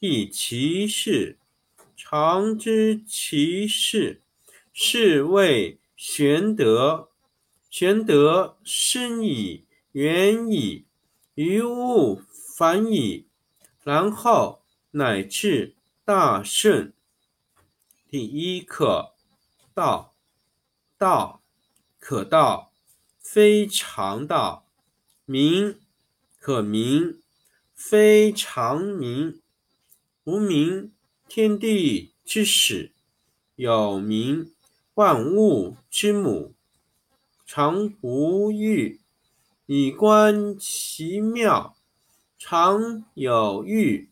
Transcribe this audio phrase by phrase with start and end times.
[0.00, 1.38] 亦其事。
[1.96, 4.22] 常知其事，
[4.72, 7.10] 是谓玄德。
[7.68, 10.86] 玄德深矣，远矣，
[11.34, 12.22] 于物
[12.56, 13.26] 反矣，
[13.82, 15.74] 然后乃至
[16.04, 16.92] 大圣。
[18.08, 19.14] 第一课：
[19.74, 20.14] 道。
[20.96, 21.42] 道
[21.98, 22.72] 可道，
[23.20, 24.66] 非常道。
[25.24, 25.78] 名
[26.40, 27.20] 可名，
[27.74, 29.40] 非常名。
[30.28, 30.92] 无名，
[31.26, 32.90] 天地之始；
[33.56, 34.52] 有名，
[34.92, 36.52] 万物之母。
[37.46, 39.00] 常无欲，
[39.64, 41.72] 以观其妙；
[42.36, 44.10] 常有欲，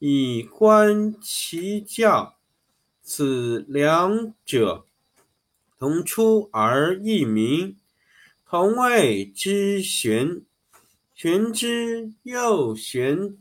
[0.00, 2.34] 以观其教。
[3.00, 4.84] 此两者，
[5.78, 7.76] 同出而异名，
[8.44, 10.42] 同谓之玄。
[11.14, 13.38] 玄之又玄，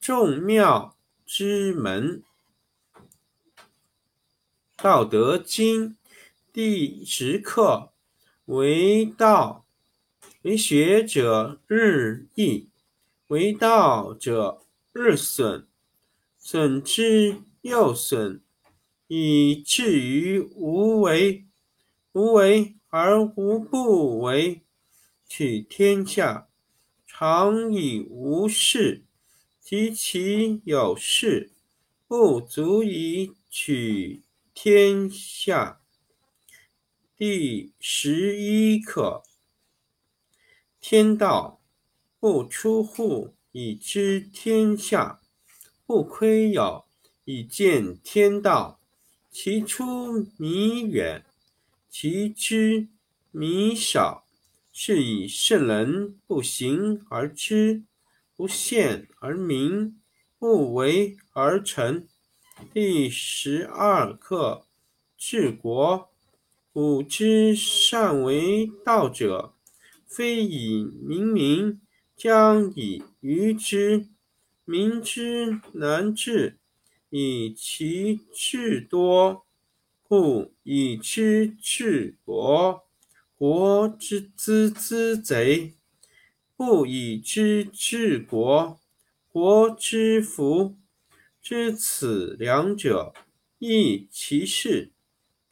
[0.00, 0.96] 众妙
[1.30, 2.22] 之门。
[4.78, 5.98] 道德经
[6.50, 7.92] 第十课：
[8.46, 9.66] 为道，
[10.40, 12.70] 为学者日益，
[13.26, 15.66] 为道者日损，
[16.38, 18.40] 损之又损，
[19.08, 21.44] 以至于无为。
[22.12, 24.62] 无为而无不为。
[25.26, 26.48] 取天下
[27.06, 29.04] 常以无事，
[29.70, 31.52] 及其有事，
[32.06, 34.22] 不足以取
[34.54, 35.82] 天下。
[37.14, 39.22] 第十一课：
[40.80, 41.60] 天道
[42.18, 45.20] 不出户，以知天下；
[45.84, 46.86] 不窥牖，
[47.26, 48.80] 以见天道。
[49.30, 51.26] 其出弥远，
[51.90, 52.88] 其知
[53.30, 54.24] 弥少。
[54.72, 57.82] 是以圣人不行而知，
[58.38, 59.98] 不羡而明，
[60.38, 62.06] 不为而成。
[62.72, 64.64] 第十二课：
[65.16, 66.08] 治国。
[66.72, 69.54] 古之善为道者，
[70.06, 71.80] 非以明民，
[72.16, 74.06] 将以愚之。
[74.64, 76.60] 民之难治，
[77.10, 79.42] 以其智多；
[80.04, 82.84] 故以知治国。
[83.36, 85.74] 国之资之贼，
[86.58, 88.80] 不以知治国。
[89.28, 90.76] 国之福，
[91.40, 93.14] 知此两者，
[93.60, 94.90] 亦其事。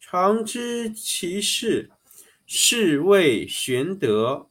[0.01, 1.89] 常知其事，
[2.45, 4.49] 是谓玄德。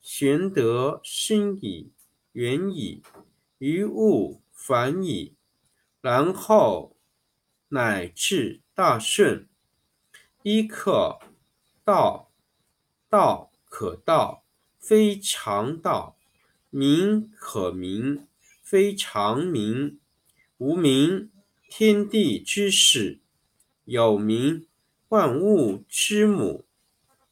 [0.00, 1.90] 玄德深矣，
[2.30, 3.02] 远矣，
[3.58, 5.34] 于物反矣，
[6.00, 6.96] 然后
[7.70, 9.48] 乃至大顺。
[10.44, 11.18] 一课，
[11.84, 12.30] 道。
[13.08, 14.44] 道可道，
[14.78, 16.16] 非常道；
[16.70, 18.26] 名可名，
[18.62, 19.98] 非常名。
[20.58, 21.30] 无名，
[21.68, 23.18] 天地之始；
[23.84, 24.66] 有名，
[25.08, 26.64] 万物之母。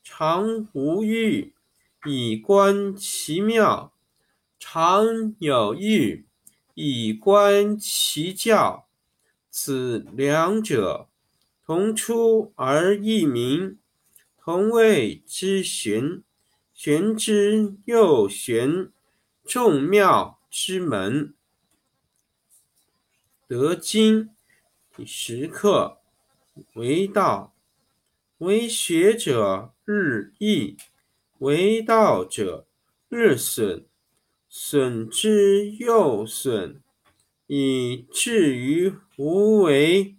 [0.03, 1.55] 常无欲，
[2.05, 3.93] 以观其妙；
[4.59, 6.27] 常有欲，
[6.75, 8.89] 以观其教。
[9.49, 11.09] 此两者，
[11.65, 13.79] 同出而异名。
[14.37, 16.24] 同谓之玄，
[16.85, 18.93] 玄之又玄，
[19.43, 21.33] 众妙之门。
[23.49, 24.29] 得经
[24.95, 26.03] 第十课
[26.75, 27.55] 为道，
[28.37, 30.77] 为学者日益，
[31.39, 32.67] 为道者
[33.09, 33.87] 日损，
[34.51, 36.83] 损之又损，
[37.47, 40.17] 以至于无为。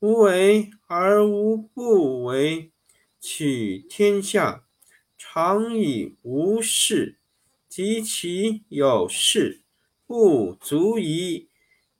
[0.00, 2.70] 无为而无不为，
[3.18, 4.63] 取天下
[5.36, 7.18] 常以无事，
[7.68, 9.64] 及其有事，
[10.06, 11.48] 不足以。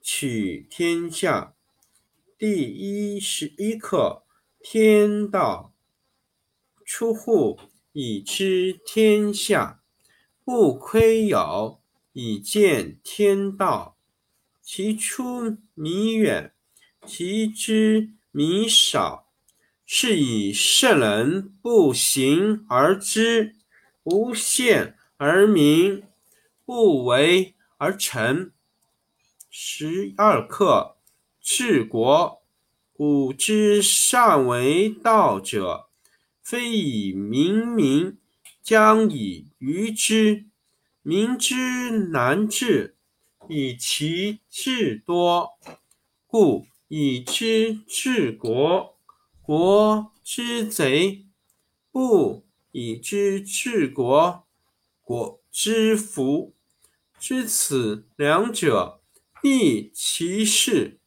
[0.01, 1.57] 取天下
[2.39, 4.23] 第一十一课：
[4.61, 5.75] 天道。
[6.85, 7.59] 出户
[7.91, 9.83] 以知天下，
[10.45, 11.81] 不窥牖
[12.13, 13.99] 以见天道。
[14.63, 16.55] 其出弥远，
[17.05, 19.24] 其知弥少。
[19.87, 23.55] 是以圣人不行而知，
[24.03, 26.03] 不见而明，
[26.65, 28.51] 不为而成。
[29.51, 30.97] 十二课，
[31.41, 32.41] 治国。
[32.97, 35.89] 古之善为道者，
[36.43, 38.17] 非以明民，
[38.63, 40.45] 将以愚之。
[41.03, 42.97] 民之难治，
[43.49, 45.51] 以其智多。
[46.27, 48.94] 故以知治国。
[49.47, 51.27] 国之贼，
[51.93, 54.47] 不以知治国，
[55.03, 56.55] 国之福。
[57.19, 59.03] 知此两者。
[59.43, 60.99] 亦其事，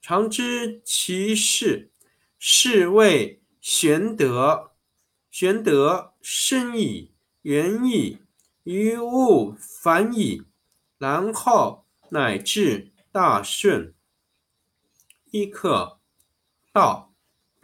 [0.00, 1.92] 常知其事，
[2.38, 4.72] 是谓玄德。
[5.30, 8.20] 玄德深矣，远矣，
[8.62, 10.42] 于物反矣，
[10.96, 13.94] 然后乃至大顺。
[15.30, 16.00] 一课，
[16.72, 17.13] 道，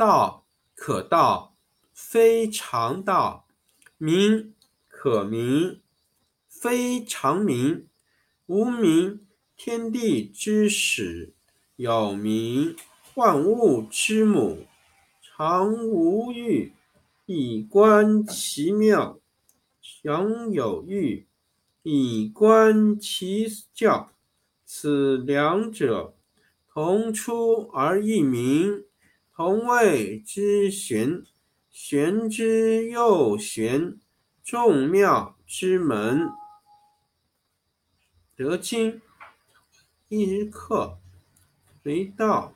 [0.00, 1.55] 道可道，
[1.93, 3.44] 非常道；
[3.99, 4.55] 名
[4.88, 5.82] 可名，
[6.49, 7.87] 非常名。
[8.47, 9.26] 无名。
[9.58, 11.35] 天地之始，
[11.76, 12.75] 有名；
[13.14, 14.64] 万物之母，
[15.20, 16.73] 常无欲，
[17.26, 19.19] 以观其妙；
[19.82, 21.26] 常有欲，
[21.82, 24.11] 以观其教。
[24.64, 26.14] 此两者，
[26.73, 28.87] 同出而异名，
[29.40, 31.25] 同谓之玄。
[31.70, 33.98] 玄之又玄，
[34.44, 36.28] 众妙之门。
[38.37, 39.00] 德经。
[40.08, 40.98] 一日课，
[41.84, 42.52] 为道，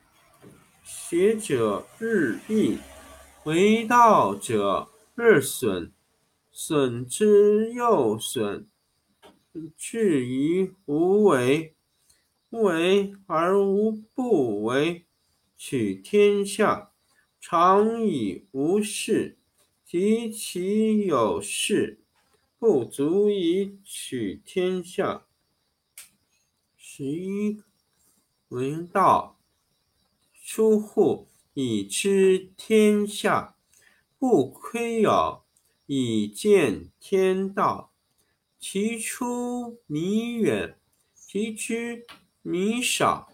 [0.82, 2.76] 学者日益，
[3.44, 5.90] 为道者日损，
[6.52, 8.66] 损之又损，
[9.74, 11.74] 至于无为。
[12.50, 15.06] 为而无不为，
[15.56, 16.92] 取天下
[17.40, 19.38] 常以无事，
[19.84, 22.00] 及其有事，
[22.58, 25.26] 不足以取天下。
[26.76, 27.60] 十一，
[28.48, 29.38] 为道，
[30.44, 33.56] 出户以知天下，
[34.18, 35.42] 不窥牖
[35.86, 37.92] 以见天道。
[38.58, 40.78] 其出弥远，
[41.14, 42.06] 其知
[42.40, 43.33] 弥少。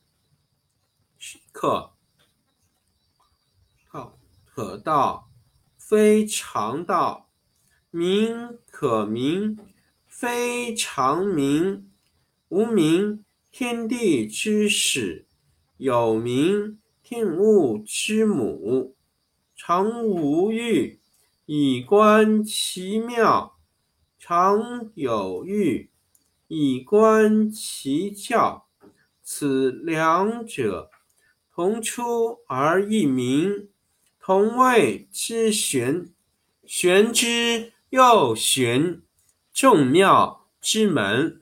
[1.51, 1.91] 可
[3.91, 5.29] 道可道，
[5.77, 7.27] 非常道；
[7.89, 9.57] 名可名，
[10.07, 11.89] 非常名。
[12.49, 15.27] 无名，天地之始。
[15.77, 18.95] 有名，天物之母，
[19.55, 20.99] 常无欲，
[21.45, 23.53] 以观其妙；
[24.19, 25.89] 常有欲，
[26.47, 28.67] 以观其教。
[29.23, 30.91] 此两者，
[31.53, 33.69] 同出而异名，
[34.19, 36.09] 同谓之玄。
[36.65, 39.01] 玄之又玄，
[39.53, 41.41] 众妙之门。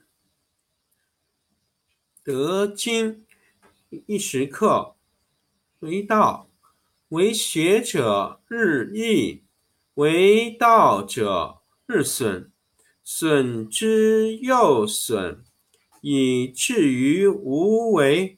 [2.23, 3.25] 德经。
[4.05, 4.95] 一时刻，
[5.79, 6.49] 为道，
[7.09, 9.41] 为学者日益，
[9.95, 12.51] 为道者日损。
[13.03, 15.43] 损之又损，
[16.01, 18.37] 以至于无为。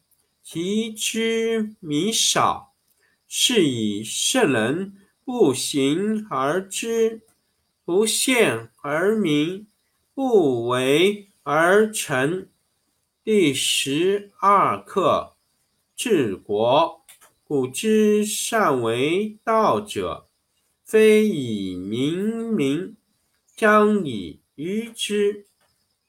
[0.53, 2.73] 其知弥少。
[3.25, 7.21] 是以圣人不行而知，
[7.85, 9.67] 不见而明，
[10.13, 12.49] 不为而成。
[13.23, 15.37] 第十二课：
[15.95, 17.05] 治国。
[17.45, 20.27] 古之善为道者，
[20.83, 22.97] 非以明民，
[23.55, 25.45] 将以愚之。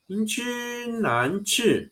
[0.07, 1.92] 民之难治，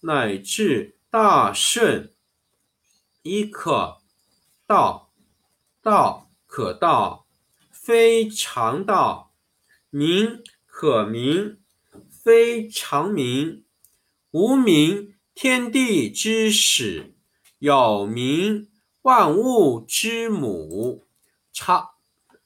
[0.00, 2.12] 乃至大顺。
[3.22, 3.98] 一可
[4.66, 5.10] 道，
[5.82, 7.26] 道可道，
[7.70, 9.32] 非常道；
[9.90, 11.58] 名可名，
[12.08, 13.64] 非常名。
[14.30, 17.14] 无名，天地之始；
[17.58, 18.70] 有名，
[19.02, 21.04] 万物之母。
[21.52, 21.90] 常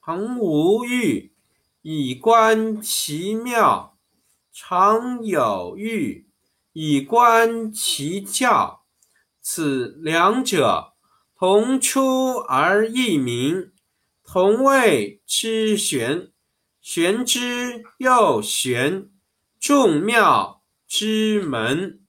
[0.01, 1.33] 恒无欲，
[1.83, 3.97] 以观其妙。
[4.51, 6.29] 常有欲，
[6.75, 8.85] 以观其教。
[9.41, 10.93] 此两者，
[11.35, 13.73] 同出而异名，
[14.23, 16.31] 同谓之玄。
[16.81, 19.09] 玄之又玄，
[19.59, 22.04] 众妙之门。